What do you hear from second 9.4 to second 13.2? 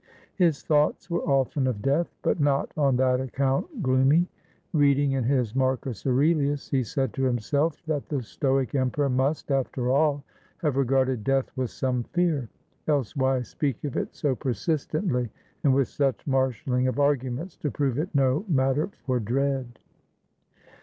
after all, have regarded death with some fear: else,